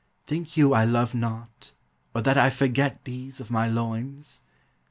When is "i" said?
0.73-0.83, 2.35-2.49